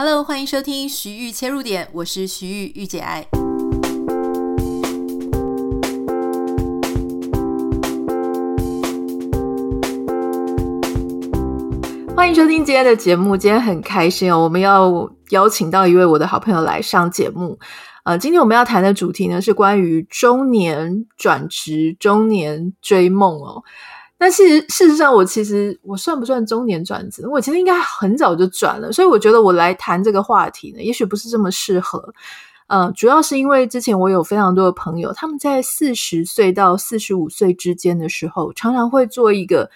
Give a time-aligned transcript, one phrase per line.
[0.00, 3.26] Hello，欢迎收听徐玉切入点，我是徐玉玉姐爱。
[12.14, 17.58] 欢迎收听今天的节目，今天很开心哦，我们要邀请到一位我的好朋友来上节目。
[18.04, 23.64] 呃，今天我们要谈的主题呢是关于中年转职、中年追梦哦。
[24.18, 27.26] 那其实，事实上，我其实我算不算中年转职？
[27.28, 32.12] 我其实应该很早就转了，所以我觉得我来谈这个话题呢，也许不是这么适合。
[32.66, 39.70] 呃，主要是因为之前我有非常多的朋友，他们在四十岁到四十五岁之间的时候，常常会做一个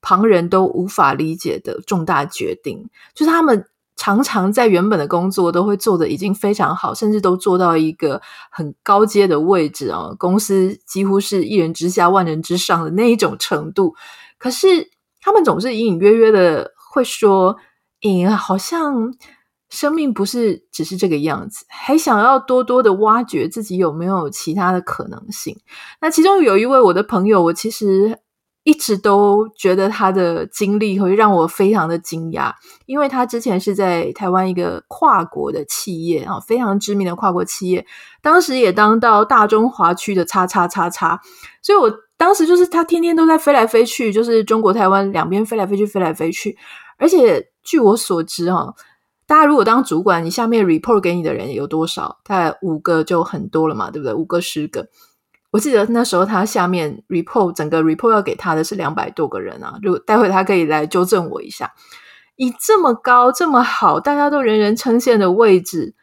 [0.00, 3.66] 旁人都无法理解的重大决定，就是他们。
[3.98, 13.96] 常常在原本的工作都会做的已经非常好，甚至都做到一个很高阶的位置啊，公司几乎是一人之下万人之上的那一种程度。
[14.38, 14.88] 可是
[15.20, 17.56] 他们总是隐隐约约的会说
[18.02, 19.12] ：“诶，好像
[19.68, 25.58] 生命不是只是这个样子，还想要多多的挖掘自己有没有其他的可能性。”
[26.00, 28.20] 那其中有一位我的朋友，我其实。
[28.68, 32.52] 一直都觉得他的经历会让我非常的惊讶，
[32.84, 37.86] 因为他之前是在台湾一个跨国的企业啊，非常知名的跨国企业，
[38.20, 41.18] 当时也当到大中华区的叉叉叉叉，
[41.62, 46.54] 所以我当时就是他天天都在飞来飞去，就是中国台湾两边飞来飞去，飞来飞去，
[46.98, 48.74] 而且据我所知哈，
[49.26, 52.18] 大家如果当主管，你下面 report 给你的人有多少？
[52.22, 54.12] 大概五个就很多了嘛，对不对？
[54.12, 54.88] 五个十个。
[55.50, 61.72] 我记得那时候他下面 report 整个 report 要给他的是两百多个人啊，就待会他可以来纠正我一下。
[62.36, 65.94] 以这么高、这么好、大家都人人称羡的位置，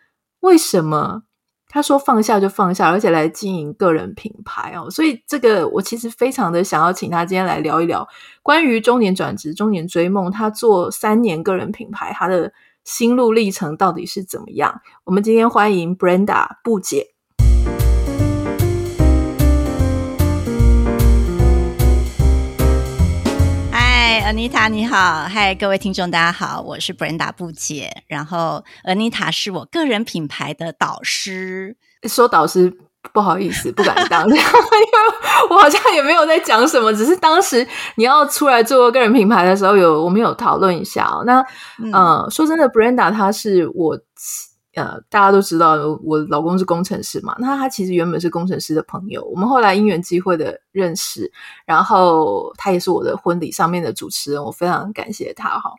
[0.41, 1.23] 为什么
[1.69, 4.89] 他说放下就放下，而且来经营个人品牌哦？
[4.89, 8.07] 所以这个我其实非常的想要请他今天来聊一聊
[8.41, 12.52] 关于中年转职、中年追梦，他做三年个人品牌，他的
[12.83, 14.81] 心路历程到底是怎么样？
[15.05, 17.14] 我们今天欢迎 Brenda 布姐。
[24.21, 31.76] Anita 你好，嗨，各位听众大家好，我是 Brenda 布姐，然后 Anita 是我个人品牌的导师。
[32.03, 32.73] 说导师
[33.14, 34.42] 不好意思，不敢当， 因为
[35.49, 41.23] 我好像也没有在讲什么，只是当时你要出来做个人品牌的时候有，有我们有讨论一下哦。
[41.26, 41.42] 那
[41.83, 43.99] 嗯、呃，说真的，Brenda 她是我。
[44.75, 51.31] 呃，大家都知道我老公是工程师嘛，那他其实原本是工程师的朋友，我们后来因缘际会的认识，
[51.65, 55.71] 然后他也是我的婚礼上面的主持人，我非常感谢他哈。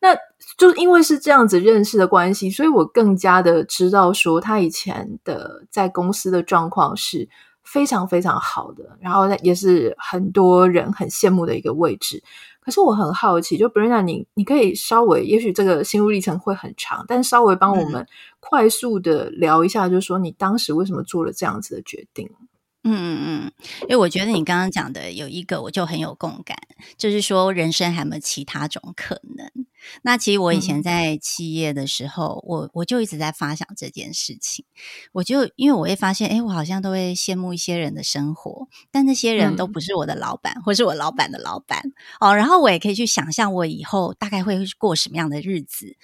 [0.00, 0.14] 那
[0.56, 7.28] 就因为是这样子认识的关系，所以我更加的知道说他以前的在公司的状况是
[7.64, 12.22] 非常非常好的，然后也是很多人很羡慕的一个位置。
[12.68, 18.06] 可是我很好奇，就 Brenda，你你可以稍微，也许这个心路历程会很长，但稍微帮我们
[18.40, 22.28] 快速的聊一下，就是说你当时为什么做了这样子的决定？
[22.38, 22.47] 嗯
[22.84, 23.52] 嗯嗯，
[23.82, 26.56] 因为我觉得你刚刚讲的有一个，我就很有共感，
[26.96, 29.50] 就是说人生还有没有其他种可能？
[30.02, 34.64] 那其实我以前在企业的时候，嗯、我我就一直在发想这件事情。
[35.12, 41.82] 我就因为我会发现，哎，我好像都会羡慕一些人的生活，但那些人都不是我的老板，嗯、或是我老板的老板
[42.20, 42.34] 哦。
[42.34, 45.96] 然后我也可以去想象我以后大概会过什么样的日子。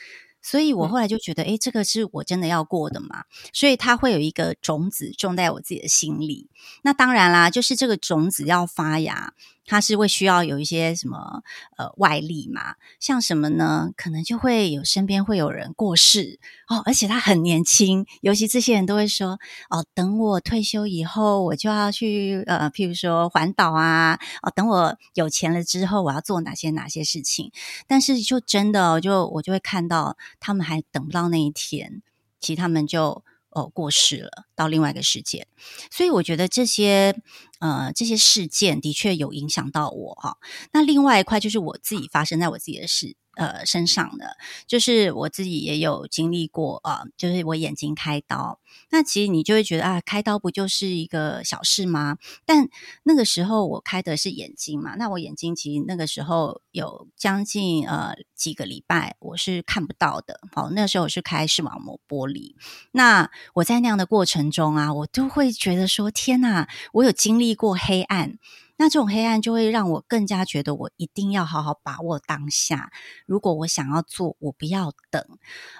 [0.44, 3.24] 所以我后来就觉得，哎，这个是我真的要过的嘛？
[3.54, 6.50] 所以它会有一个种子种在我自己的心里。
[6.82, 9.32] 那当然啦，就是这个种子要发芽。
[9.66, 11.42] 他是会需要有一些什么
[11.76, 12.76] 呃外力嘛？
[13.00, 13.90] 像什么呢？
[13.96, 16.38] 可能就会有身边会有人过世
[16.68, 19.38] 哦，而且他很年轻，尤其这些人都会说
[19.70, 27.50] 哦，等我退休以后，我就要去呃，譬如说环岛啊，哦，等我有钱了之后，我要做哪些哪些事情。
[27.86, 32.02] 但是就真的就我就会看到他们还等不到那一天，
[32.40, 33.22] 其实他们就。
[33.54, 35.46] 哦，过世了，到另外一个世界，
[35.90, 37.16] 所以我觉得这些
[37.60, 40.36] 呃这些事件的确有影响到我哈。
[40.72, 43.16] 那另外一块就是我自己发生在我自己的事。
[43.36, 44.36] 呃，身上的
[44.66, 48.60] 就是我自己也有经历过啊、就是我眼睛开刀。
[48.90, 52.18] 那其实你就会觉得啊，开刀不就是一个小事吗？
[52.44, 52.68] 但
[53.04, 60.40] 那个时候我开的是眼睛嘛，那我眼睛其实那个时候有将近呃几个礼拜我是看不到的。
[60.52, 62.56] 好，那时候我是开视网膜剥离。
[62.92, 68.38] 那我在那样的过程中啊，我都会觉得说，天哪，我有经历过黑暗。
[68.76, 72.90] 那这种黑暗就会让我更加觉得，我一定要好好把握当下。
[73.26, 75.24] 如果我想要做，我不要等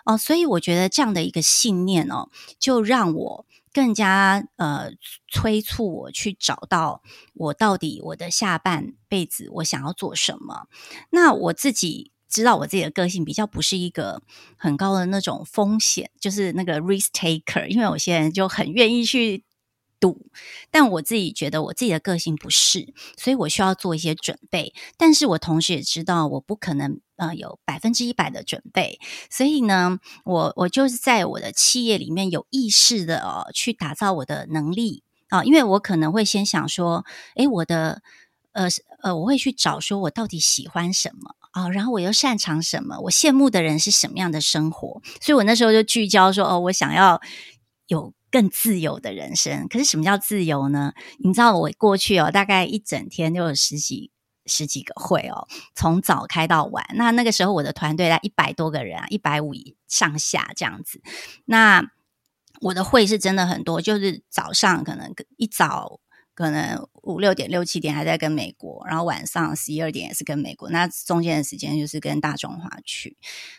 [0.04, 0.16] 哦。
[0.16, 4.92] 所以我觉得这样的一个信念哦，就让我更加呃
[5.28, 7.02] 催促我去找到
[7.34, 10.66] 我到底我的下半辈子我想要做什么。
[11.10, 12.12] 那我自己。
[12.26, 14.20] 知道我自己的个性比较不是一个
[14.56, 19.44] 很高的那种风险，就是那个 risk taker，因为有些人就很愿意去。
[20.00, 20.26] 度
[20.70, 24.74] 但我自己觉得我自己的个性不是，所以我需要做一些准备。
[24.96, 28.98] 但是我同时也知道，我不可能呃有百分之一百的准备。
[29.30, 37.04] 所以呢，我我就是在我的企业里面有意识的哦，去打造我的能力啊，因为我可能会先想说，
[37.36, 38.02] 诶，我的
[38.52, 38.68] 呃
[39.02, 45.00] 呃，我会去找说我到底喜欢什么啊，然后我又擅长什么，我羡慕的人是什么样的生活。
[45.20, 47.20] 所以我那时候就聚焦说，哦，我想要
[47.86, 48.12] 有。
[48.34, 50.92] 更自由的人生，可是什么叫自由呢？
[51.20, 54.10] 你知道我过去哦，大概一整天就有十几
[54.44, 55.46] 十几个会哦，
[55.76, 56.84] 从早开到晚。
[56.96, 59.52] 那那个时候我的团队在一百多个人啊，一百五
[59.86, 61.00] 上下这样子。
[61.44, 61.92] 那
[62.60, 66.00] 我的会是真的很多，就是早上可能一早。
[66.34, 73.16] 可能五六点、六七点还在跟美国，然后晚上十一二点也是跟美国，那中间的时间就是跟大中华区。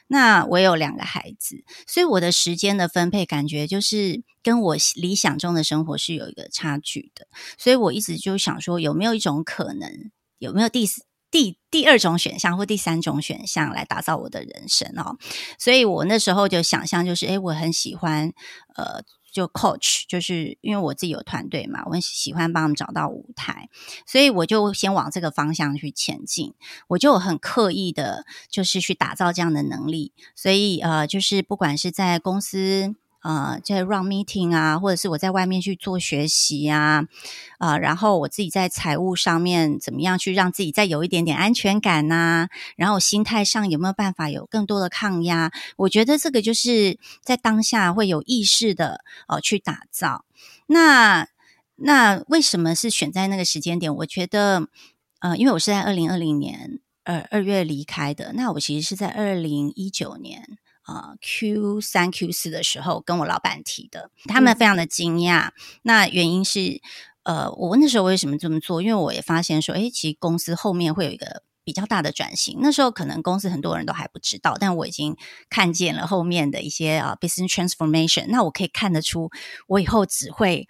[0.08, 7.28] 那我有两个孩子，所以我的时间的分配感觉就是跟我理想中的生活是有一个差距的。
[7.58, 10.86] 所以我一直就想说，有没有一种可能，有没有第
[11.32, 15.18] 第第二种选项或第三种选项来打造我的人生哦？
[15.58, 18.34] 所以我那时候就想象，就是诶，我很喜欢
[18.76, 19.04] 呃。
[19.36, 23.70] 就 coach，就是因为我自己有团队嘛，我很喜欢帮他们找到舞台，
[24.08, 26.54] 所以我就先往这个方向去前进。
[26.88, 30.14] 我就很刻意的，就是去打造这样的能力。
[30.34, 32.96] 所以呃，就是不管是在公司。
[33.26, 37.08] 呃，在 run meeting 啊，或者是我在外面去做学习啊，
[37.58, 45.52] 啊、呃，然后我自己在财务上面怎么样去让自己再有一点点安全感呐、然后心态上有没有办法有更多的抗压？
[45.78, 50.24] 我觉得这个就是在当下会有意识的呃去打造。
[50.68, 51.28] 那
[51.78, 53.96] 那为什么是选在那个时间点？
[53.96, 54.68] 我觉得
[55.22, 60.60] 呃，因为我是在二零二零年二二月离开的，那我其实是在二零一九年。
[60.86, 65.50] 啊、呃、Q 三 Q 四的时候跟我老板提的，他们非常的惊讶。
[65.50, 65.54] 嗯、
[65.84, 66.82] 那原因是，
[67.24, 68.82] 呃，我问的时候为什么这么做？
[68.82, 72.60] 因为我也发现说，诶，其实公司后面会有一个比较大的转型。
[72.62, 75.18] 那时候可能公司很多人都还不知道，但我已经
[75.50, 78.28] 看见了后面的一些啊、呃、business transformation。
[78.30, 79.32] 那我可以看得出，
[79.68, 80.68] 我以后只会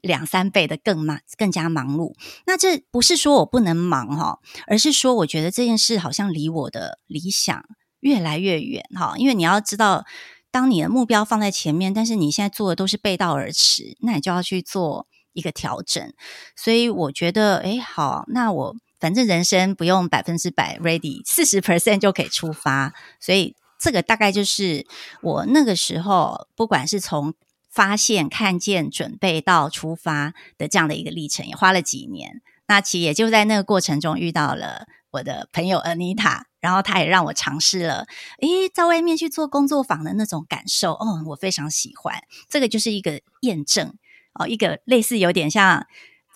[0.00, 2.14] 两三倍的更忙，更加忙碌。
[2.46, 7.64] 那这不是说我不能忙哈，而是说我觉得这件事好像离我的理想。
[8.04, 10.04] 越来越远哈，因为你要知道，
[10.50, 16.12] 当你的目标放在前面，但是你现在做的都是背道而驰，那你就要去做一个调整。
[16.54, 22.92] 所以我觉得，诶，好，那我反正人生不用百分之百 ready，四十 percent 就可以出发。
[23.18, 24.86] 所以这个大概就是
[25.22, 27.32] 我那个时候，不管是从
[27.70, 32.42] 发现、看见、准备到出发的这样的一个历程，也花了几年。
[32.66, 36.42] 那其实也就在那个过程中遇到了我的朋友 Anita。
[36.60, 38.06] 然后她也让我尝试了，
[38.40, 42.22] 诶，在外面去做工作坊的那种感受，哦，我非常喜欢。
[42.48, 43.94] 这个就是一个验证
[44.32, 45.86] 哦，一个类似有点像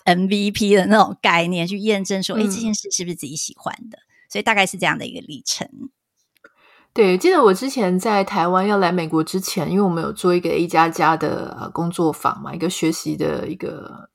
[0.05, 3.97] MVP 的那种概念，去验证说，诶，这件事是不是自己喜欢的？
[3.97, 5.67] 嗯、所以大概是这样的一个历程。
[6.93, 14.08] 对，记得我之前在台湾要来美国之前，因为我们有做一个 A 加加的工作坊嘛，一个学习的一个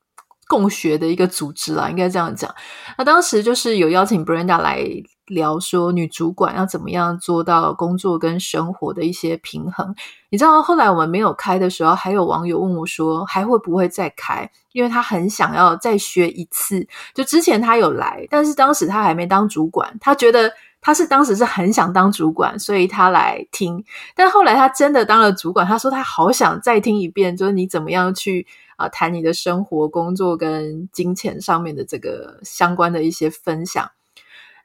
[0.47, 2.55] 共学的一个组织啦，应该这样讲。
[2.99, 4.85] 那当时就是有邀请 Brenda 来。
[5.29, 9.95] 聊说女主管要怎么样做到工作跟生活的一些平衡？
[10.29, 14.51] 你知道后来我们没有开的时候，还有网友问我说还会不会再开？
[14.73, 16.87] 因为他很想要再学一次。
[17.15, 23.83] 就之前他有来，但是当时他还没当主管，他觉得他是当时是很想当主管，所以他来听。
[24.15, 28.47] 但后来他真的当了主管，他说他好想再听一遍，就是你怎么样去
[28.77, 33.91] 啊谈你的生活、工作跟金钱上面的这个相关的一些分享。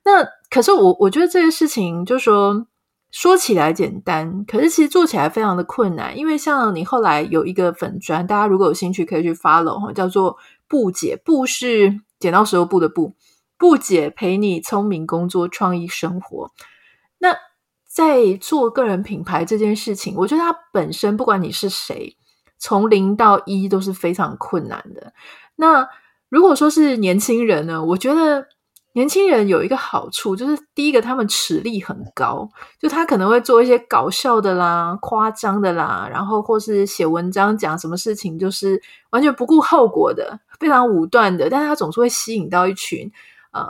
[0.04, 2.66] 那可是我我觉得这个事情，就是说
[3.12, 6.18] 说起来简单，可是其实做起来非常的困难。
[6.18, 10.38] 因为像你后来有一个粉专，大家如果有兴趣可以去 follow 哈，叫做
[10.68, 13.14] “布姐”，布是剪刀石头布的布，
[13.58, 16.52] 布姐陪你聪明工作、创意生活。
[17.18, 17.36] 那
[17.86, 22.16] 在做个人品牌这件事情，我觉得它本身不管你是谁，
[22.60, 25.14] 从零到一都是非常困难的。
[25.56, 25.88] 那
[26.30, 28.46] 如果说是年轻人呢，我觉得。
[28.94, 32.50] 年轻人有一个好处，就是第一个，他们齿力很高，
[32.80, 43.10] 就他可能会做一些搞笑的啦、夸张的啦，然后或是写文章讲什么事情，就是完全不顾后果的，非常武断的，但是他总是会吸引到一群
[43.52, 43.64] 呃，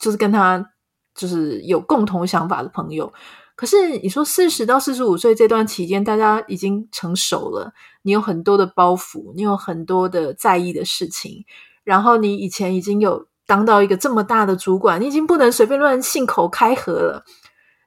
[0.00, 0.66] 就是跟他
[1.14, 3.12] 就是有共同想法的朋友。
[3.58, 7.72] 可是你说四十到四十五岁这段期间，大家已经成熟了，
[8.02, 11.44] 你有很多的包袱，你有很多的在意的事情，
[11.82, 13.26] 然后你以前已经有。
[13.48, 17.24] 当到一个这么大的主管，你已经不能随便乱信口开河了。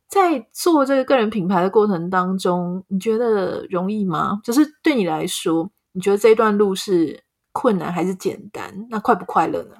[0.09, 4.41] 在做这个个人品牌的过程当中，你觉得容易吗？
[4.43, 8.87] 就是对你来说，你觉得这段路是困难还是简单？
[8.89, 9.75] 那快不快乐呢？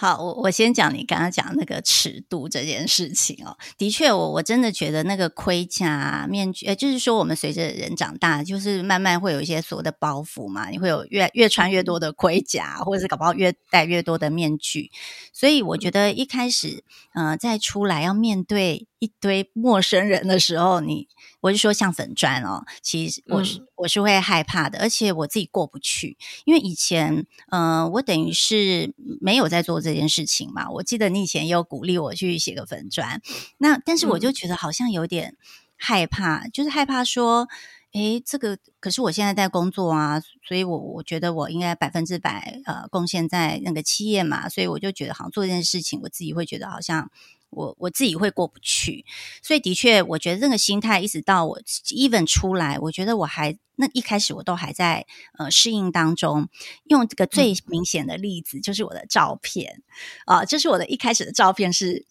[0.00, 3.58] 好，我我先讲你刚刚讲那个尺度这件事情哦。
[3.76, 10.68] 的确，我我真的觉得那个盔甲面具，呃，就是说我们随着人长大，就是慢慢会有一些所谓的包袱嘛。
[10.68, 14.92] 你会有越越穿越多的盔甲，或者是搞不好越戴越多的面具。
[15.32, 21.08] 所以我觉得一开始，呃，在出来要面对一堆陌生人的时候，你。
[21.40, 30.70] 我是说，像粉砖哦，其实我是、嗯、我是会害怕的，而且我自己过不去，因为以前，嗯、呃，我等于是没有在做这件事情嘛。
[30.70, 33.20] 我记得你以前也有鼓励我去写个粉砖，
[33.58, 35.36] 那但是我就觉得好像有点
[35.76, 37.48] 害怕，嗯、就是害怕说，
[37.92, 47.10] 诶，这个可是我现在在工作啊，所以我我觉得我应该百分之百呃贡献在那个企业嘛，所以我就觉得好像做这件事情，我自己会觉得好像。
[47.50, 49.04] 我我自己会过不去，
[49.42, 55.06] 所以的确，我觉得这个心态一直到我 even 出来，我觉得我还那一开始我都还在
[55.38, 56.48] 呃适应当中。
[56.84, 59.82] 用这个最明显的例子，就是我的照片
[60.26, 62.06] 啊，就是我的一开始的照片是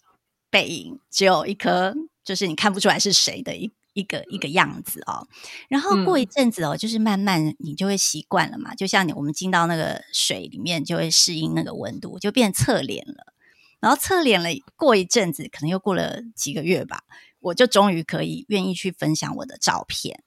[0.50, 5.28] 背影，只有一颗，就是你看不出来是谁的一一个一个样子哦。
[5.68, 13.34] 然后过一阵子哦，就是慢慢你就会习惯了嘛，就像你我们进到那个水里面，就会适应那个温度，就变侧脸了。
[13.80, 17.04] 然后侧脸了，过一阵子，可能又过了几个月吧，
[17.40, 20.22] 我就终于可以愿意去分享我的照片。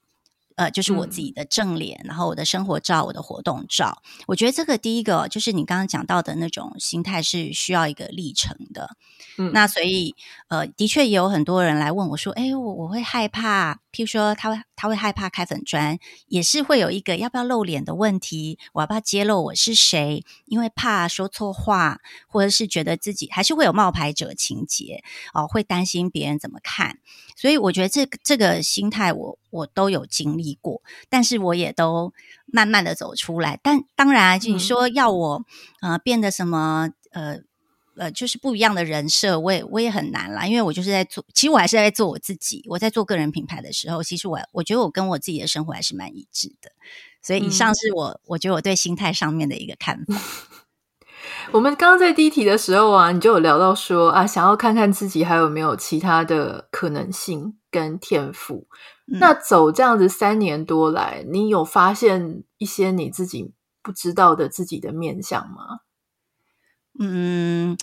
[0.56, 4.04] 呃，就是我自己的正脸，嗯、然后我的生活照、我的活动照。
[4.28, 8.96] 我觉得这个第一个就是你刚刚讲到的那种心态是需要一个历程的。
[9.38, 10.14] 嗯，那所以
[10.50, 20.26] 呃，的确也有很多人来问我说：“哎，我我会害怕，譬如说他会他会害怕开粉砖，也是会有一个要不要露脸的问题，我要不要揭露我是谁？
[20.46, 25.04] 因为怕说错话，或者是觉得自己还是会有冒牌者情节
[25.36, 26.98] 哦、呃，会担心别人怎么看。
[27.36, 32.14] 所以我觉得这个这个心态我。”我都有经历过，但是我也都
[32.46, 33.60] 慢慢的走出来。
[33.62, 35.46] 但当然，就你说要我、
[35.82, 37.40] 嗯、呃变得什么呃
[37.98, 40.46] 呃，就是不一样的人设，我也我也很难啦。
[40.48, 42.64] 因为我就是在做，其实我还是在做我自己。
[42.68, 46.72] 我在做个人品牌的时候，其实我我觉得我跟我自己的生活还是蛮一致的。
[47.22, 50.16] 所以以上是我、嗯、我觉得我对心态上面的一个看法。
[51.52, 58.68] 我们刚刚在第一题的时候啊，你就有聊到说啊，想要看看自己还有没有其他的可能性跟天赋。
[59.06, 65.82] 那走这样子三年多来，你有发现一些你自己不知道的自己的面相吗？
[67.00, 67.78] 嗯，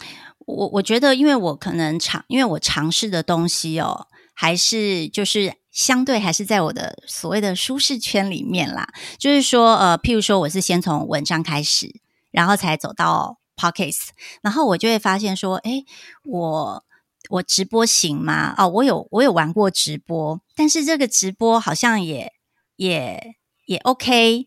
[0.47, 8.89] 我我觉得，因为我可能尝，因为我尝试的东西哦，还是就是相对还是在我的所谓的舒适圈里面啦。
[9.19, 12.01] 就是说，呃，譬如说，我是先从文章开始，
[12.31, 14.09] 然后才走到 Podcast，
[14.43, 15.85] 然后我就会发现说，诶，
[16.25, 16.85] 我。
[17.31, 18.55] 我直播行吗？
[18.57, 22.33] 哦，我有我有玩过直播，但是这个直播好像也
[22.77, 23.35] 也
[23.67, 24.47] 也 OK，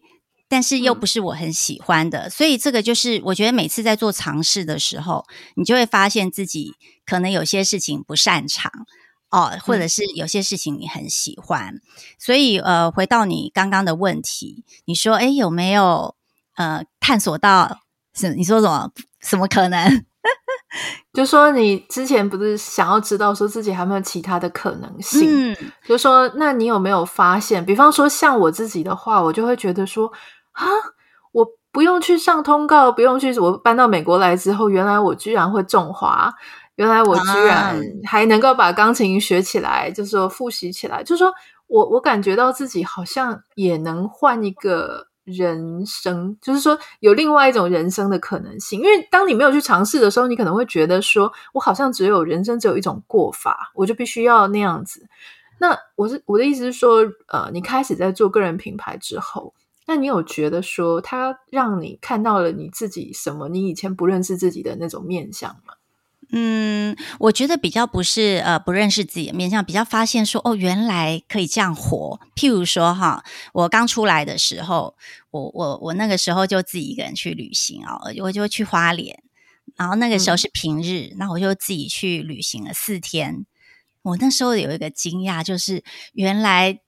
[0.52, 6.74] 但是又不是我很喜欢的，嗯、所以这个就是我觉得每次在做尝试的时候，你就会发现自己
[7.06, 8.70] 可能有些事情不擅长
[9.30, 11.82] 哦，或者是有些事情你很喜欢，嗯、
[12.20, 16.16] 所以呃，回到你刚刚的问题，你说诶，有没有
[16.58, 17.80] 呃探索到
[18.14, 18.34] 什？
[18.36, 18.92] 你说什么？
[19.22, 20.04] 什么可能？
[21.14, 25.52] 就说你之前不是想要知道说自己还有没有其他的可能性？
[25.52, 27.66] 嗯，就说那你有没有发现？
[27.66, 30.12] 比方说像我自己的话，我就会觉得说
[30.52, 30.66] 啊，
[31.32, 33.38] 我不用去上通告，不用去。
[33.40, 36.34] 我搬到美国来之后，原来我居然会种花，
[36.76, 41.04] 原来我居然还能够把钢琴学起来，就是说复习起来。
[41.04, 41.34] 就是说
[41.68, 45.08] 我我感觉到自己好像也能换一个。
[45.24, 55.08] 人生就是说有另外一种人生的可能性，因为当你没有去尝试的时候，你可能会觉得说，我好像只有人生只有一种过法，我就必须要那样子。
[55.60, 59.54] 那我是我的意思是说，呃，你开始在做个人品牌之后，
[59.88, 65.74] 那你有觉得说，它让你看到了你自己什么你以前不认识自己的那种面相吗？
[66.34, 72.22] 嗯，我觉得比较不是呃不认识自己的面相，比较发现说哦，原来可以这样活。
[72.38, 73.22] 譬如说哈，
[73.52, 74.96] 我刚出来的时候，
[75.30, 79.22] 我我我那个时候就自己一个人去旅行哦，我就去花莲，
[79.76, 83.46] 然后那个时候是平日，那、嗯、我就自己去旅行了四天。
[84.04, 85.84] 我那时候有一个惊讶，就是
[86.14, 86.80] 原来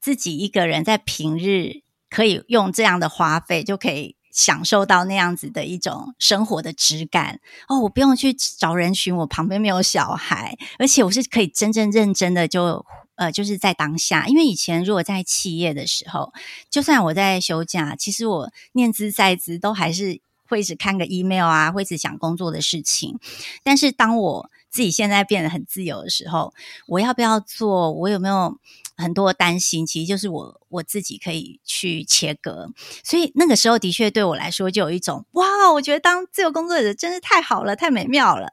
[0.00, 4.16] 自己一个人在平日可以用这样的花费就可以。
[4.32, 12.86] 享受到那样子的一种生活的质感哦，我不用去找人寻，我旁边没有小孩，而且我是可以真正认真的就
[13.16, 14.28] 呃，就是在当下。
[14.28, 16.32] 因为以前如果在企业的时候，
[16.70, 23.18] 就算我在休假，其实我念兹在兹都还是会一直看个 email 啊，会一直想工作的事情。
[23.64, 26.54] 但是当我自己现在变得很自由的时候，
[26.86, 27.90] 我要不要做？
[27.90, 28.56] 我有没有
[29.00, 29.86] 很多担心？
[29.86, 32.68] 其实就是我我自己可以去切割。
[33.02, 38.52] 所以那个时候的确对我来说，就有一种哇，我觉得当自由工作者真是太好了，太美妙了。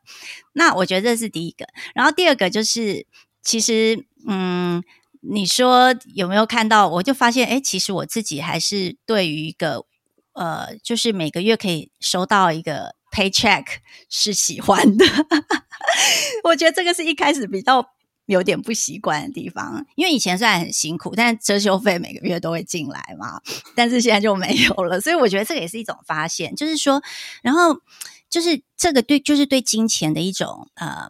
[0.53, 1.67] 那我觉得这是第一个。
[1.93, 3.05] 然后第二个就是，
[3.43, 4.83] 其实嗯。
[5.29, 6.87] 你说有没有看到？
[6.87, 9.83] 我就发现，哎，其实我自己还是对于一个
[10.33, 13.65] 呃，就是每个月可以收到一个 paycheck
[14.09, 15.05] 是喜欢的。
[16.45, 17.83] 我觉得这个是一开始比较
[18.27, 23.41] 有点不习惯的地方，因为以前虽然很辛苦，但是遮羞费每个月都会进来嘛，
[23.75, 25.01] 但是现在就没有了。
[25.01, 27.01] 所以我觉得这个也是一种发现，就是说，
[27.41, 27.81] 然后
[28.29, 31.09] 就是这个对，就是对金钱的一种呃。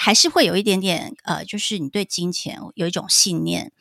[0.00, 3.72] 还是会有一点点呃，就是你对金钱有一种信念，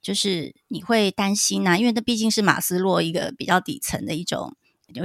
[0.00, 4.56] 就是你会担心呐、因为那毕竟是马斯洛一个比较底层的一种，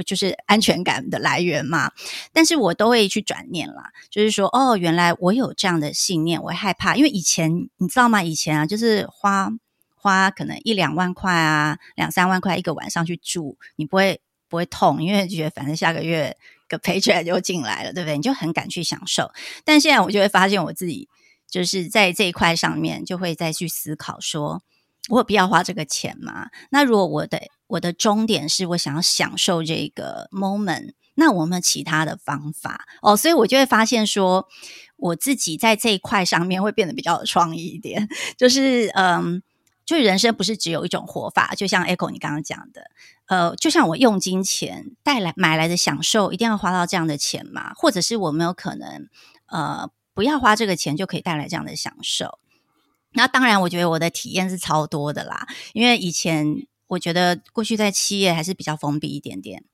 [0.06, 1.92] 就是安全感的来源嘛。
[2.32, 8.22] 但是我都会去转念啦，就是说，哦，原来我有这样的信念，我害怕，因为以前你知道吗？
[8.22, 9.50] 以前啊，就是花
[9.94, 16.36] 花可能一两万块啊，两三万块一个晚上去住，你不会不会痛，因为觉得反正下个月。
[16.68, 18.16] 个 paycheck 就进来了，对不对？
[18.16, 19.30] 你就很敢去享受。
[19.62, 21.06] 但现在我就会发现，我自己
[21.46, 24.62] 就是在这一块上面，就会再去思考说，
[25.10, 26.48] 我有必要花这个钱吗？
[26.70, 34.48] 那如果我的我的终点是我想要享受这个 moment，那我们其他的方法哦，所以我就会发现说，
[34.96, 39.42] 我自己在这一块上面会变得比较有创意一点，就是嗯。
[39.84, 42.88] 就人生不是只有一种活法，就像 Echo 你刚刚讲的，
[43.26, 47.74] 呃，就像我用金钱带来买来的享受，一定要花到这样的钱嘛？
[47.74, 49.08] 或者是我没有可能，
[49.46, 52.38] 呃，不要花这个钱就可以带来这样的享受？
[53.14, 59.64] 那当然，我觉得我的体验是超多的啦，因为以前我觉得过去在企业还是比较封闭一点点。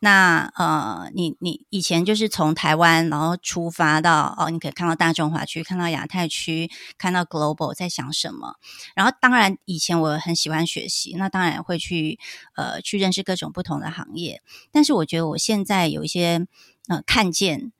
[0.00, 8.56] 那呃，你你以前就是从台湾然后出发到哦，你可以看到大中华区，看到亚太区，看到 Global 在想什么。
[8.94, 12.18] 然后当然以前我很喜欢学习，那当然会去
[12.56, 14.42] 呃去认识各种不同的行业。
[14.70, 16.46] 但是我觉得我现在有一些
[16.88, 17.72] 呃看见，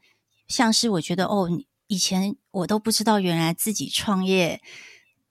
[0.48, 1.50] 像是我觉得哦，
[1.86, 4.62] 以前我都不知道原来自己创业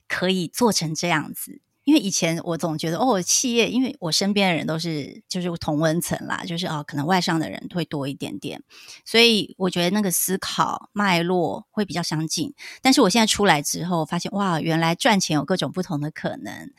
[0.07, 1.61] 可以做成这样子。
[1.85, 8.61] 因为以前我总觉得哦，企业，因为我身边的人都是就是同温层啦，就是哦，可能外商的人会多一点点，
[9.05, 12.53] 所以我觉得那个思考脉络会比较相近。
[12.81, 16.71] 但是我现在出来之后，发现哇，原来赚钱有各种不同的可能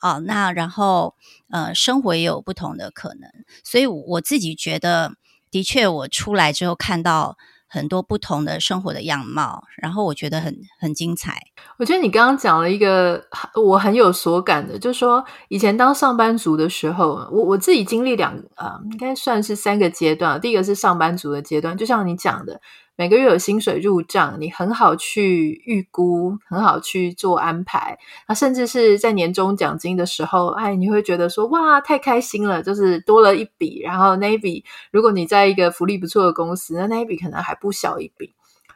[0.00, 1.16] 哦，那然后
[1.50, 3.30] 呃，生活也有不同的可能，
[3.64, 5.14] 所以我自己觉得，
[5.50, 7.36] 的确，我出来之后看到。
[7.72, 11.40] 很多不同的生活的样貌，然后我觉得很很精彩。
[11.78, 20.38] 我觉得你刚刚讲了一个我很有所感的，就是说以前当上班族的时候，我我自己经历两啊、呃，应该算是三个阶段。
[20.38, 22.60] 第一个是上班族的阶段，就像你讲的。
[22.94, 27.98] 每个月有薪水入账，你很好去预估，很好去做安排。
[28.28, 33.80] 那甚至是在年终奖金的时候，哎，你会觉得说哇，太开心了，就是多了一笔。
[33.80, 38.34] 然后那一笔，如果你在一个福利不错的公司，那那一笔可能还不小一笔。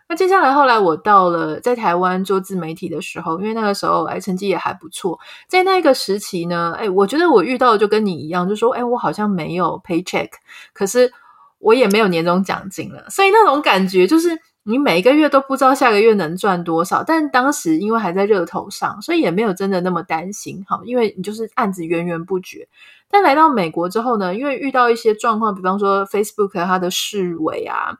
[0.09, 10.31] 那接下来后来我到了在台湾做自媒体的时候，因为那个时候哎成绩也还不错，在那个时期呢，哎，我觉得我遇到就跟你一样，就说哎，我好像没有 paycheck，
[10.72, 11.12] 可是。
[11.66, 17.02] 我也没有年终奖金了，所以那种感觉就是你每一个月都不知道下个月能赚多少。
[17.02, 22.68] 但当时因为还在热头上，所以也没有真的那么担心哈，因为你就是案子源源不绝。
[23.11, 27.98] 但来到美国之后呢，因为遇到一些状况，比方说 Facebook 它的式微啊，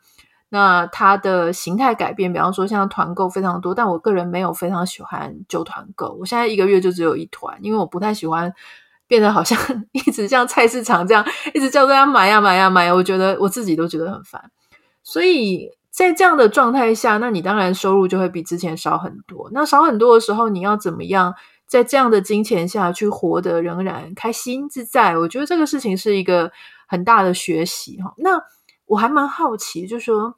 [0.49, 6.17] 那它的形态改变，比方说像团购非常多，但我个人没有非常喜欢旧团购。
[6.21, 8.55] 我现在一个月就只有一团，因为我不太喜欢。
[9.07, 9.59] 变得好像
[9.93, 14.51] 一直像菜市场这样，一直叫大家买呀买呀买呀，我觉得我自己都觉得很烦。
[15.03, 19.49] 所以在这样的状态下，那你当然收入就会比之前少很多。
[19.53, 21.35] 那少很多的时候，你要怎么样
[21.67, 25.17] 在这样的金钱下去活得仍然开心自在？
[25.17, 26.51] 我觉得这个事情是一个
[26.89, 28.13] 很大的学习哈。
[28.19, 28.43] 那
[28.87, 30.35] 我还蛮好奇，就说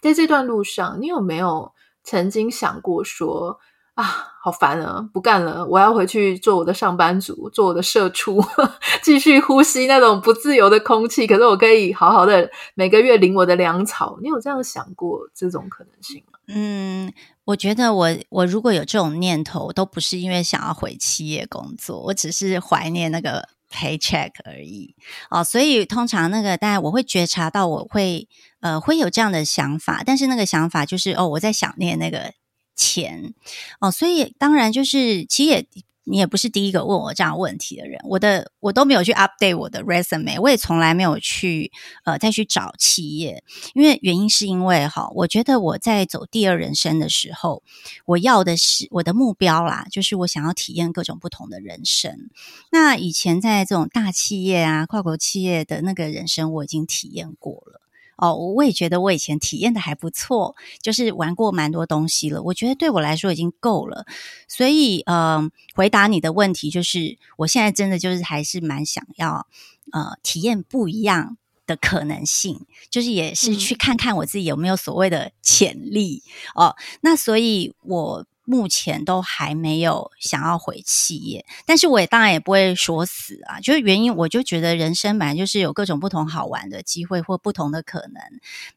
[0.00, 1.72] 在这段路上，你有没有
[2.04, 3.58] 曾经想过说？
[3.94, 5.06] 啊，好烦啊！
[5.12, 8.42] 不干了，我要回去做我的上班族，做我的社畜，
[9.02, 11.26] 继续呼吸那种不自由的空气。
[11.26, 14.18] 可是我可以好好的每个月领我的粮草。
[14.22, 16.38] 你有这样想过这种可能性吗？
[16.48, 17.12] 嗯，
[17.44, 24.94] 我觉得我我如果有这种念头，都不是因为想要回企业工作，我只是怀念那个 paycheck 而已。
[25.28, 28.26] 哦，所以通常那个，当然我会觉察到，我会
[28.60, 32.32] 呃会有这样的想法，但是那个想法就是哦，我在想念那个。
[32.74, 33.34] 钱
[33.80, 35.66] 哦，所以当然就是，其实也
[36.04, 41.70] 你也不是第一个问我这样问题的人，我的我都没有去 update 我的 resume，我也从来没有去
[42.04, 47.62] 呃再去找企业，因为原因是因为哈，我觉得我在走第二人生的时候，
[48.06, 52.30] 我要的是我的目标啦，就是我想要体验各种不同的人生。
[52.72, 57.80] 那以前在这种大企业啊、跨国企业的那个人生，我已经体验过了。
[58.20, 62.42] 哦，我也觉得我以前体验的还不错，就是玩过蛮多东西了。
[62.42, 64.04] 我觉得对我来说已经够了，
[64.46, 69.46] 所以呃，回答你的问题就是，我现在真的就是还是蛮想要
[69.92, 76.22] 呃体验不一样的可能性，就是也是去看看我自己有没有所谓的潜力、
[76.54, 76.76] 嗯、哦。
[77.00, 78.26] 那所以我。
[78.50, 83.60] 目前都还没有想要回企业，但是我也当然也不会说死啊。
[83.60, 88.20] 就是原因，我就觉得人生本来就是有各种不同好玩的机会或不同的可能。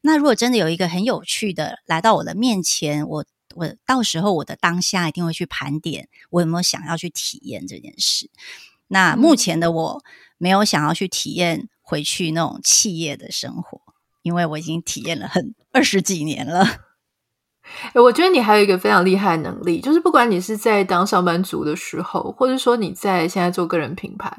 [0.00, 3.24] 那如果真的有一个很有趣的来到我的面前，我
[3.56, 8.30] 我到时候我的当下一定会去盘点，我有没有想要去体验这件事。
[8.86, 10.04] 那目前的我
[10.38, 13.80] 没有想要去体验回去那种企业的生活，
[14.22, 16.83] 因为我已经体验了很二十几年了。
[17.94, 24.36] 我觉得你还有一个非常厉害的能力，就是不管你是在当上班族的时候，或者说你在现在做个人品牌，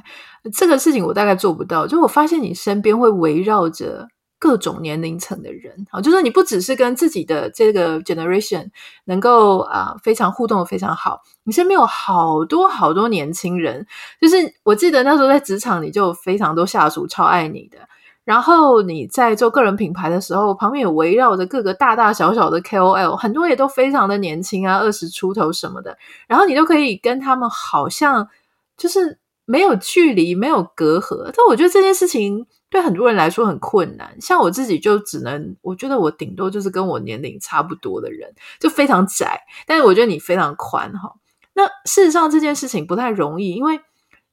[0.53, 1.87] 这个事情我大概做不到。
[1.87, 4.07] 就我发现你身边会围绕着
[4.37, 8.69] 各种年龄层的人，啊，就是你不只是跟自己的这个 generation
[9.05, 13.87] 能够啊、非常互动的非常好，你身边有好多好多年轻人。
[14.21, 17.77] 就是我记得那时候在职场，你就有非常多下属超爱你的。
[18.25, 25.95] 然后你在做个人品牌的时候，旁边有围绕着各个大大小小的 KOL，很多也都非常的年轻啊，二十出头什么的。
[26.27, 28.27] 然后你都可以跟他们好像
[28.75, 31.31] 就是没有距离、没有隔阂。
[31.35, 34.19] 但我觉得这件事情对很多人来说很困难。
[34.19, 39.39] 像我自己就只能，我觉得我顶多就是跟我年龄差不多的人，就非常窄。
[39.67, 41.13] 但是我觉得你非常宽哈。
[41.53, 43.79] 那事实上这件事情不太容易，因为。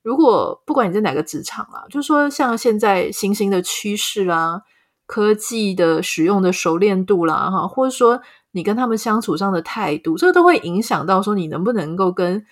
[0.03, 4.63] 如果不管你在哪个职场啊，就说像现在新兴的趋势啦，
[5.07, 12.45] 科技的使用的熟练度啦，哈，或者说你跟他们相处上的态度，这都会影响到说你能不能够跟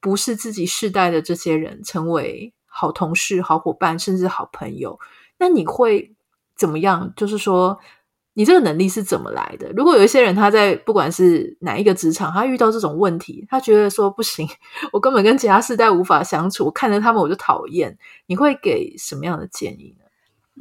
[0.00, 4.98] 不是自己世代的这些人成为好同事、好伙伴，甚至好朋友。
[5.38, 6.14] 那你会
[6.56, 7.12] 怎么样？
[7.16, 7.78] 就是说。
[8.34, 9.70] 你这个能力是怎么来的？
[9.76, 14.48] 如果有一些人他在不管是哪一个职场，他遇到这种问题，他觉得说不行，
[14.92, 17.98] 我根本跟其他世代无法相处，我看着他们我就讨厌。
[18.26, 20.01] 你会给什么样的建议呢？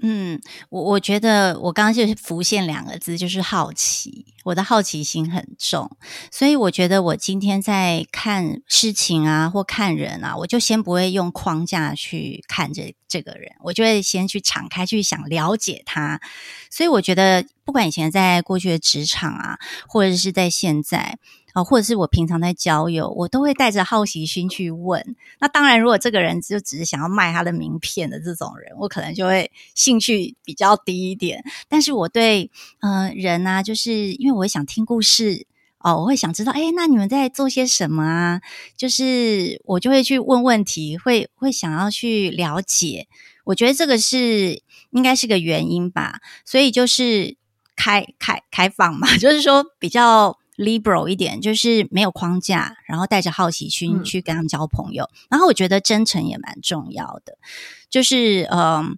[0.02, 4.26] 嗯，我我觉得我刚刚就是浮现两个字，就是好奇。
[4.44, 5.98] 我的好奇心很重，
[6.32, 16.20] 所以我觉得我今天在看事情啊，或看人啊，我就先不会用框架去看这这个人，我就会先去敞开去想了解他。
[16.72, 21.20] 所以我觉得，不管以前在过去的职场啊，或者是在现在。
[21.54, 25.16] 啊，或者是我平常在交友，我都会带着好奇心去问。
[25.40, 31.44] 那当然，如果这个人就只是想要卖他的名片的这种人，我可能就会兴趣比较低一点。
[31.68, 35.46] 但是我对呃人啊，就是因为我想听故事
[35.80, 38.42] 哦，我会想知道，诶，那你们在做些什么啊？
[38.78, 43.08] 就是我就会去问问题，会会想要去了解。
[43.44, 44.62] 我觉得这个是
[44.92, 46.20] 应该是个原因吧。
[46.46, 47.36] 所以就是
[47.76, 50.41] 开开开放嘛， 就是说比较。
[50.58, 55.06] Liberal 一点，就是没有框架，然后带着好奇心去跟他们交朋友。
[55.06, 57.38] 嗯、然后我觉得真诚也蛮重要的，
[57.90, 58.98] 就是嗯、呃，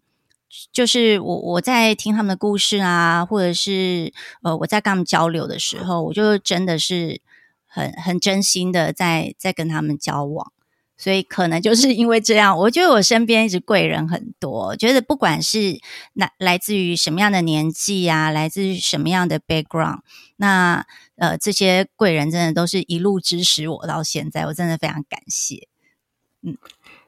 [0.72, 7.22] 就是我我在听他们的故事啊，或者是呃我在跟他们交流的时候，我就真的是
[7.68, 10.53] 很很真心的在在跟他们交往。
[10.96, 14.76] 所以可能就是因为这样，我觉得我身边一直贵人很多。
[14.76, 15.80] 觉得不管是
[16.14, 20.00] 来来自于什么样的年纪啊，来自于什么样的 background，
[20.38, 20.86] 那
[21.18, 25.68] 呃这些贵人真的都是一路支持我到现在，我真的非常感谢。
[26.46, 26.58] 嗯，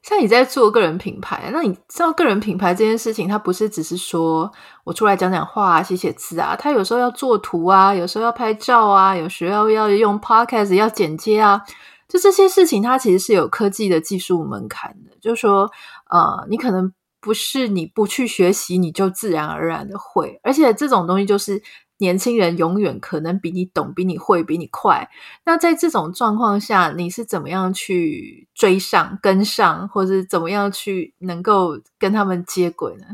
[0.01, 4.51] 像你在做个人品牌，那你知道个人品牌这件事情，它不是只是说
[4.83, 11.61] 我出来讲讲话、写写字啊，它有时候要做图啊，有时候要拍照啊，有时候要用 podcast 要剪接啊。
[12.07, 15.11] 就这些事情，它其实是有科技的技术门槛的。
[15.19, 15.71] 就是说，
[16.09, 20.39] 呃，你可能不是你不去学习，你就自然而然的会。
[20.43, 21.63] 而且这种东西，就是
[21.97, 25.09] 年轻人永远可能比你懂、比你会、比你快。
[25.45, 33.05] 那在这种状况下，你是怎么样去追上、跟上，或者怎么样去能够跟他们接轨呢？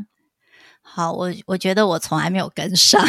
[0.82, 3.00] 好，我我觉得我从来没有跟上。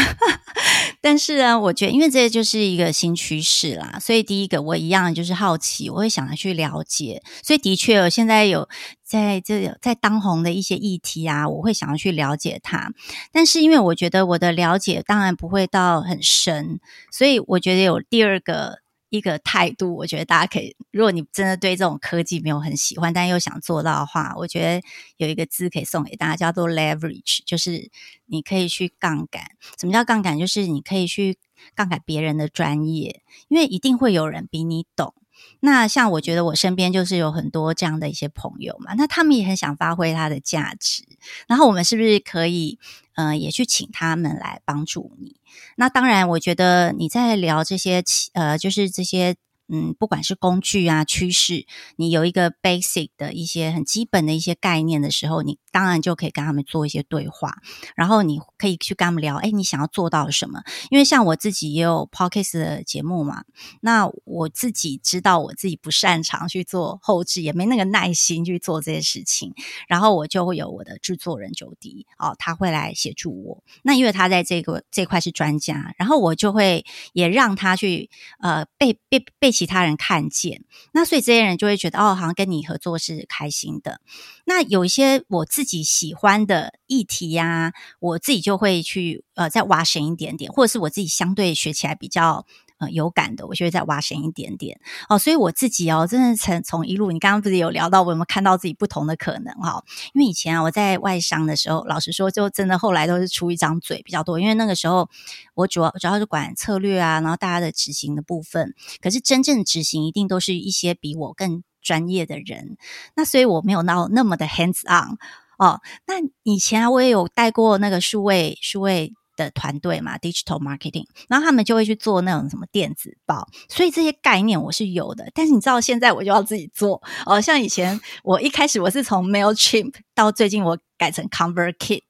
[1.06, 7.22] 但是呢，我觉得因为这就是一个新趋势啦，所以第一个我一样就是好奇，我会想要去了解。
[7.44, 8.70] 所以的确，我现在有
[9.04, 12.94] 在这在当红的一些议题啊，我会想要去了解它。
[13.34, 16.80] 但是因为我觉得我的了解当然不会到很深，
[17.12, 18.80] 所以我觉得有第二个
[19.14, 24.82] 一个态度，我觉得大家可以，如果你真的对这种科技没有很喜欢，但又想做到的话，我觉得
[25.18, 27.92] 有一个字可以送给大家，叫做 leverage，就是
[28.26, 29.44] 你可以去杠杆。
[29.80, 30.40] 什么叫杠杆？
[30.40, 31.38] 就是你可以去
[31.76, 35.14] 杠杆别人的专业，因为一定会有人比你懂。
[35.60, 41.04] 那像我觉得我身边就是有很多这样的一些朋友嘛，那他们也很想发挥他的价值，
[41.48, 42.80] 然后我们是不是可以，
[43.16, 45.38] 呃，也去请他们来帮助你？
[45.76, 49.36] 那当然，我觉得你在聊这些，呃，就是这些。
[49.70, 57.58] 嗯，不管是工具啊、趋势，你有一个 basic 的一些很基本的一些概念的时候，你当然就可以跟他们做一些对话，
[57.96, 60.62] 然后你可以去跟他们聊，哎，你想要做到什么？
[60.92, 63.46] 因为像我自己也有 podcast 的节目嘛，
[63.80, 69.54] 那我自己知道我自己不擅长去做后制，也没那个耐心去做这些事情，
[69.88, 73.64] 然后我就会有我的制作人九迪哦，他会来协助我。
[73.82, 79.54] 那因为他在这个这块是专家，然后我就会也让他去呃被被被。
[79.64, 84.02] 其他人看见，那所以这些人就会觉得哦，好像跟你合作是开心的。
[84.46, 92.46] 那有一些我自己喜欢的议题呀、我自己就会去呃再挖深一点点，或者是我自己相对学起来比较。
[92.92, 95.18] 有感的，我就会再挖深一点点哦。
[95.18, 99.84] 所以我自己哦，真的从从一路，你刚刚不是有聊到我有没有看到自己不同的可能哈、哦？
[100.14, 104.40] 因为以前啊，我在外商的时候，老实说，就真的后来都是出一张嘴比较多。
[104.40, 105.10] 因为那个时候
[105.56, 108.74] 我主要主要是管策略啊，然后大家的执行的部分。
[109.02, 112.78] 可是真正执行一定都是一些比我更专业的人。
[113.16, 115.18] 那所以我没有闹那么的 hands on
[115.58, 115.82] 哦。
[116.06, 119.14] 那以前啊，我也有带过那个数位数位。
[119.36, 125.30] 的团队嘛，digital marketing，然后他们就会去做那种什么电子报，所以这些概念我是有的。
[125.34, 127.40] 但是你知道，现在我就要自己做哦。
[127.42, 132.04] 像以前我一开始我是从 Mailchimp 到最近我改成 ConvertKit，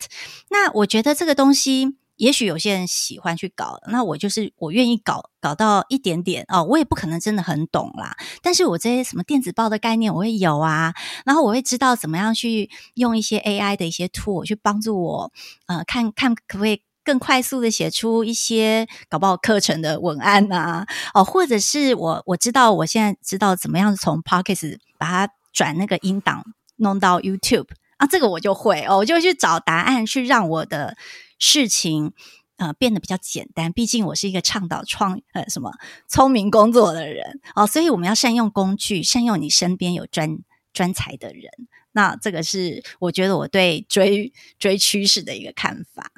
[0.50, 6.64] 那我觉得这个东西也许有些人喜欢去搞，那我就是我愿意搞搞到一点点哦。
[6.64, 10.94] 我也不可能真的很懂啦，但是我这些什么电子报的概念我会有啊，
[11.26, 15.32] 然后我会知道怎么样去用一些 AI 的一些 tool 去帮助我，
[15.66, 16.82] 呃，看看可不可以。
[17.04, 26.44] 更快速的写出一些搞不好课程的文案啊，哦，或者是我我知道我现在知道怎么样从 Podcast 把它转那个音档
[26.78, 30.96] 弄到 YouTube 啊，这个我就会哦，我就去找答案，去让我的
[31.38, 32.14] 事情
[32.58, 33.72] 呃变得比较简单。
[33.74, 35.72] 毕竟我是一个倡导创呃什么
[36.08, 40.40] 聪明工作的人哦，所以我们要善用工具，善用你身边有专
[40.72, 41.52] 专才的人。
[41.92, 46.10] 那这个是我觉得我对追追趋势的一个看法。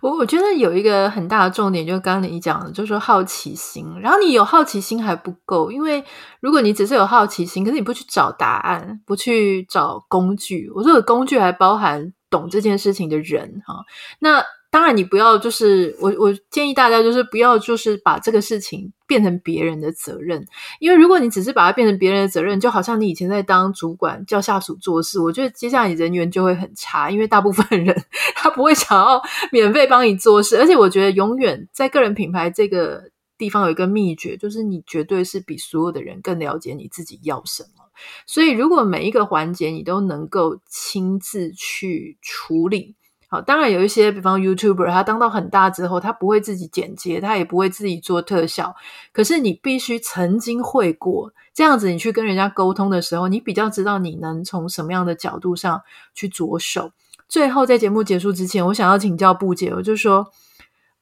[0.00, 3.86] 我我觉得有一个很大的重点，就是刚刚你讲的，就是说好奇心。
[4.00, 6.04] 然后你有好奇心还不够，因为
[6.40, 13.84] 如果你只是有好奇心，可是你不去找答案，不去找工具，我说的工具还包含懂这件事情的人哈，
[14.20, 14.44] 那。
[14.72, 20.46] 当然，你不要就是我，我建议大家就是不要就是把这个事情变成别人的责任，
[20.78, 28.00] 因为如果你只是把它变成别人的责任，就好像你以前在当主管叫下属做事，我觉得接下来你人缘就会很差，因为大部分人
[28.36, 37.86] 他不会想要免费帮你做事，而且我觉得永远在个人品牌这个地方有一个秘诀，就是你绝对是比所有的人更了解你自己要什么，
[38.24, 42.94] 所以如果每一个环节你都能够亲自去处理。
[43.32, 48.74] 好，当然有一些，比方 YouTuber，他当到很大之后，他不会自己剪接，他也不会自己做特效。
[49.12, 55.80] 可是你必须曾经会过，这样子你去跟人家沟通的时候，你比较知道你能从什么样的角度上
[56.12, 56.90] 去着手。
[57.28, 60.26] 最后，在节目结束之前，我想要请教布姐，我就说，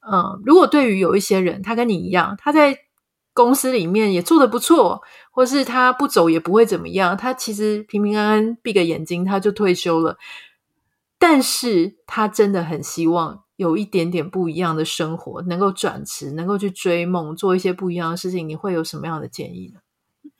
[0.00, 2.76] 嗯，如果对于有一些人，他跟你一样，他在
[3.32, 10.18] 公司里面也做得不错，或是他不走也不会怎么样，他其实平平安安闭个眼睛他就退休了。
[11.18, 18.48] 但是他真的很希望有一点点不一样的生活，能够转职，能够去追梦，做一些不一样的事情。
[18.48, 19.80] 你会有什么样的建议呢？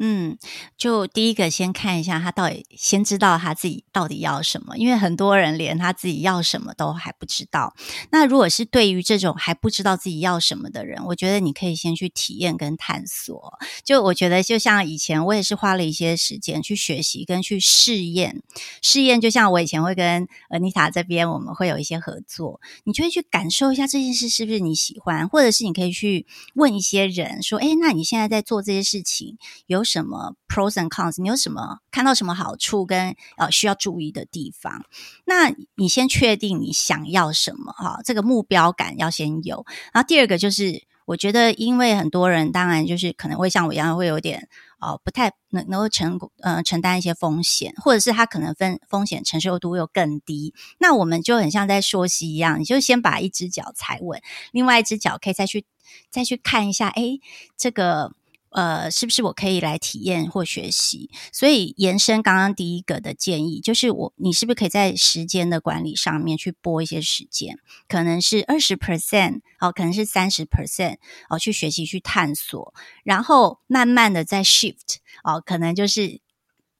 [0.01, 0.39] 嗯，
[0.77, 7.75] 就第一个先看一下他到底，先知道他自己到底要什么，因为很多人连他自己要什么都还不知道。
[8.13, 13.59] 那如果是对于这种还不知道自己要什么的人，我觉得你可以先去体验跟探索。
[13.85, 18.41] 就我觉得，就像以前我也是花了一些时间去学习跟去试验。
[18.81, 31.21] 试验就像我以前会跟 Anita 这边，我们会有一些合作，你就会去感受一下这件事是不是你喜欢，或者是你可以去问一些人说：“哎，那你现在在做这些事情有？”什么 pros and cons？
[31.23, 34.85] 你有什么看到什么好处跟呃需要注意的地方？
[35.25, 39.65] 那你先确定你想要什么哈，这个目标感要先有。
[39.93, 44.49] 然后第二个就是，我觉得，因为很多人当然就是可能会像我一样，会有点
[44.79, 50.55] 哦，不太能能够承呃承担一些风险，或者是他可能分风险承受度又更低。
[50.79, 54.21] 那我们就很像在说戏一样，你就先把一只脚踩稳，
[54.53, 55.65] 另外一只脚可以再去
[56.11, 57.19] 再去看一下，哎，
[57.57, 58.13] 这个。
[58.51, 61.11] 呃，是不是我可以来体验或学习？
[61.33, 67.59] 所以延伸刚刚第一个的建议，就是我你是不是可以在时间的管理上面去拨一些时间？
[67.89, 70.97] 可能是二十 percent 哦，可能是三十 percent
[71.29, 76.21] 哦，去学习去探索，然后慢慢的再 shift 哦，可能就是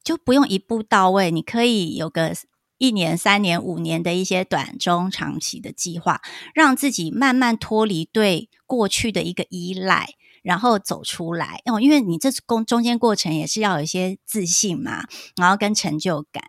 [0.03, 2.35] 就不用一步到位，你可以有个
[2.79, 6.23] 一年、三年、五年的一些短中长期的计划，
[6.55, 10.15] 让自己慢慢脱离对过去的一个依赖。
[10.43, 15.05] 然后走出来哦，因为你这中中间过程也是要有一些自信嘛，
[15.37, 16.43] 然后跟成就感，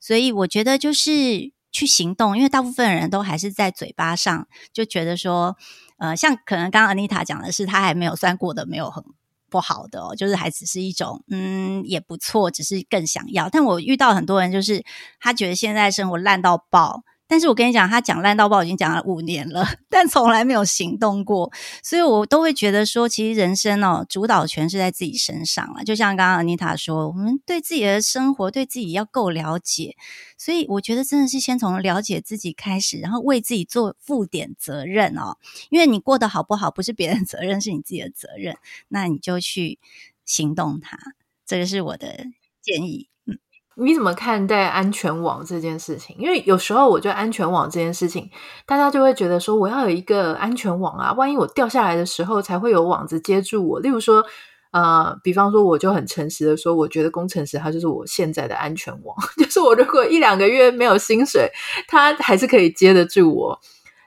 [0.00, 5.56] 所以我觉得就是去行动，因为大部分人都还是在嘴巴上就觉得说，
[5.98, 9.04] 呃，像可能刚刚 Anita 讲的是，他还没有算过的没有很
[9.50, 13.48] 不好的哦，就是还只是一种嗯也不错，只是更想要。
[13.48, 14.84] 但我遇到很多人，就是
[15.20, 17.02] 他觉得现在生活烂到爆。
[17.28, 25.84] 但是我跟你讲，他讲烂到爆已经讲了五年了， 但从来没有行动过，所以我都会觉得说，其实人生哦，主导权是在自己身上了。
[25.84, 29.94] 就像刚刚 Anita 说，我们对自己的生活，对自己要够了解，
[30.38, 35.36] 所以我觉得真的是先从了解自己开始，然后为自己做负点责任哦。
[35.68, 38.56] 因为你过得好不好，不是别人责任，是你自己的责任，
[38.88, 39.78] 那你就去
[40.24, 40.98] 行动它。
[41.46, 42.24] 这个是我的
[42.62, 43.08] 建议。
[43.26, 43.38] 嗯
[43.80, 46.16] 你怎么看待安全网这件事情？
[46.18, 48.28] 因为有时候我觉得安全网这件事情，
[48.66, 53.78] 大家就会觉得说，我要有一个安全网啊，万一我掉下来的时候，才会有网子接住我。
[53.80, 54.24] 例如说，
[54.72, 61.48] 呃，比方说，我就很诚实的说，我觉得工程师他就是我现在的安全网， 就是我如果一两个月没有薪水，
[61.86, 63.60] 他还是可以接得住我。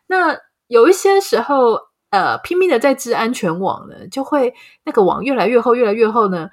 [0.07, 1.79] 那有一些时候，
[2.09, 4.53] 呃，拼命的在织安全网呢，就会
[4.83, 6.49] 那个网越来越厚，越来越厚呢。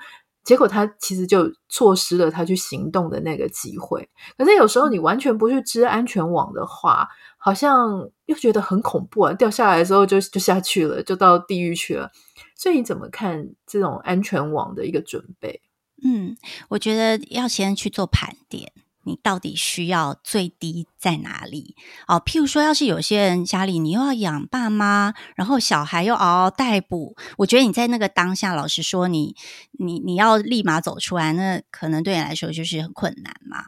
[0.49, 4.09] 结果他其实就错失了他去行动的那个机会。
[4.39, 7.07] 可是有时候你完全不去织安全网的话，
[7.37, 9.35] 好像又觉得很恐怖啊！
[9.35, 12.11] 掉下来的时候就就下去了，就到地狱去了。
[12.57, 15.61] 所以你怎么看这种安全网的一个准备？
[16.03, 16.35] 嗯，
[16.71, 18.73] 我觉得要先去做盘点。
[19.09, 21.75] 你到底需要最低在哪里？
[22.07, 29.35] 哦，譬如说，要是有些人家里你又要养爸妈，然后小孩又嗷嗷待哺，我觉得你在那个当下，老实说你，
[29.79, 33.65] 你你要立马走出来，那可能对你来说就是很困难嘛。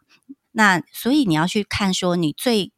[0.53, 2.71] 那所以你要去看说，你最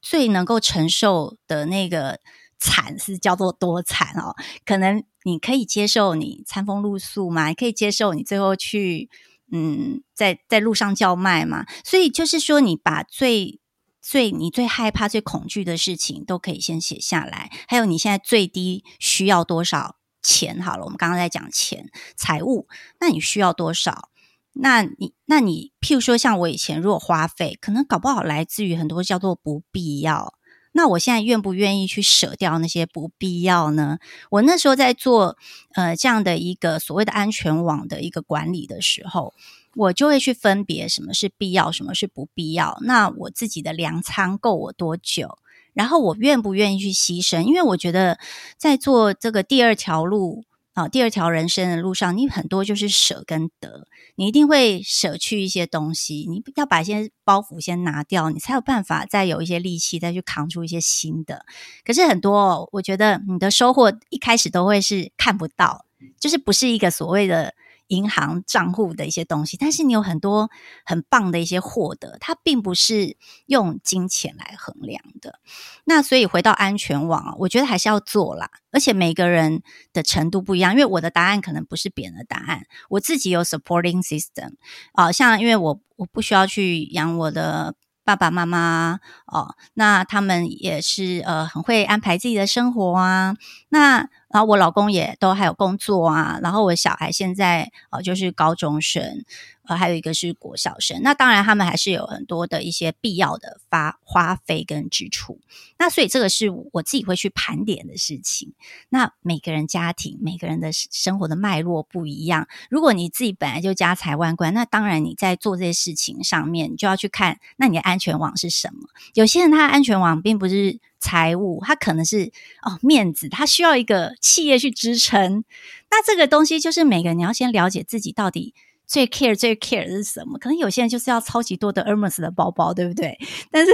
[0.00, 2.18] 最能够承受的那个
[2.58, 4.34] 惨是叫做多惨哦？
[4.66, 9.08] 可能你可以接受你餐风露宿嘛，你可以接受你最后去。
[9.54, 13.60] 嗯，在在路上叫卖嘛，所以就是说，你把最
[14.00, 17.50] 最你最害怕、最恐惧的事情都可以先写下来。
[17.68, 20.58] 还有你现在最低需要多少钱？
[20.62, 22.66] 好了，我们刚刚在讲钱、财务，
[22.98, 24.08] 那你需要多少？
[24.54, 30.34] 那你那你譬如说，像我以前如果花费，可能搞不好来自于很多叫做不必要。
[30.72, 33.98] 那我现在愿不愿意去舍掉那些不必要呢？
[34.30, 35.36] 我那时候在做
[35.74, 39.34] 呃这样的一个所谓的安全网的一个管理的时候，
[39.76, 42.78] 我就会去分别什么是必要，什么是不必要。
[42.82, 45.38] 那我自己的粮仓够我多久？
[45.74, 47.42] 然后我愿不愿意去牺牲？
[47.42, 48.18] 因为我觉得
[48.56, 50.44] 在做这个第二条路。
[50.74, 61.44] 啊，第二条人生的路上，你很多就是舍跟得，你一定会舍去一些东西，你要把一些包袱先拿掉，你才有办法再有一些力气再去扛出一些新的。
[61.84, 65.84] 可是很多，我觉得你的收获一开始都会是看不到，
[66.18, 67.54] 就是不是一个所谓的。
[67.92, 70.50] 银行账户的一些东西，但是你有很多
[70.86, 75.38] 很棒的一些获得，它并不是用金钱来衡量的。
[75.84, 78.48] 那所以回到安全网，我觉得还是要做啦。
[78.70, 82.62] 而且每个人的程度不一样，因为我的答案可能不是别人的答案。
[82.88, 84.54] 我自己有 supporting system
[84.92, 87.74] 啊、像因为我我不需要去养我的
[88.04, 93.36] 爸爸妈妈哦，那他们也是呃很会安排自己的生活啊，
[93.68, 94.08] 那。
[94.32, 99.24] 然后我老公也都还有工作啊，然后我小孩现在呃就是高中生，
[99.66, 101.00] 呃还有一个是国小生。
[101.02, 105.38] 那当然他们还是有很多的一些必要的花花费跟支出。
[105.78, 108.54] 那所以这个是我自己会去盘点的事情。
[108.88, 112.48] 那每个人家庭每个人的生活的脉络不一样。
[112.70, 118.88] 如果你自己本来就家财万贯，那当然你在做这些事情上面，你就要去看那你的安全网是什么。
[119.14, 120.80] 有些人他的安全网并不是。
[121.02, 122.30] 财务，它可能是
[122.62, 125.44] 哦面子，它需要一个企业去支撑。
[125.90, 128.54] 那这个东西就是每个人你要先了解自己到底
[128.86, 130.38] 最 care 最 care 是什么。
[130.38, 133.18] 可能有些人就是要超级多的 Hermes 的包包，对不对？
[133.50, 133.72] 但是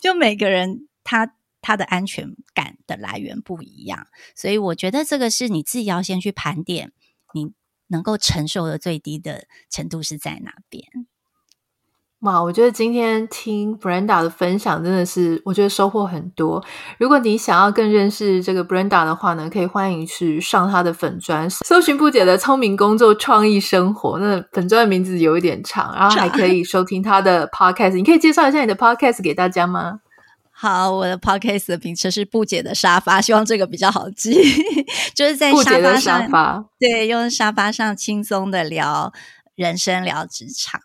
[0.00, 6.92] 就每个人他他的安全感的来源不一样，所以我觉得这个是你自己要先去盘点，
[7.34, 7.52] 你
[7.88, 10.82] 能够承受的最低的程度是在哪边。
[12.20, 16.62] 哇，我觉得今天听 Brenda 的分享真的是，我觉得收获很多。
[16.98, 24.18] 如果你想要更认识这个 Brenda 的话呢，可以欢迎去上她的粉专，搜寻布姐的聪明工作创意生活。
[24.18, 27.94] 那粉专的名字有一点长，然后还可以收听她的 Podcast。
[27.94, 30.00] 你可以介绍一下你的 Podcast 给大家吗？
[30.50, 34.34] 好，我的 Podcast 的名称是布姐的沙发，希望这个比较好记，
[35.16, 39.10] 就是在布姐的沙发，对，用沙发上轻松的聊
[39.54, 40.82] 人生，聊职场。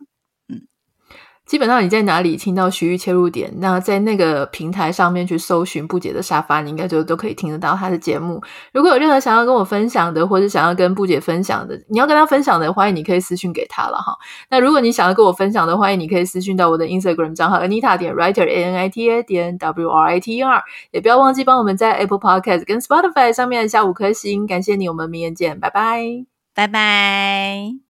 [1.46, 8.42] 基本上你在哪里听到徐玉切入点，那在那个平台上面去搜寻布姐的沙发，你应该就都可以听得到她的节目。
[8.74, 14.16] 如果有任何想要跟我分享的，或者想要跟布姐分享的，你要跟她分享的，欢迎你可以私讯给她了哈。
[14.50, 20.38] 那如果你想要跟我分享的，欢迎你可以私讯到我的 Instagram 账号 Anita 点 Writer A N I T A 点 W R I T
[20.38, 26.26] E R，也不要忘记帮我们在 Apple Podcast 跟 Spotify 上面下五颗星，感谢你，我们明天见，拜拜，
[26.56, 27.85] 拜拜。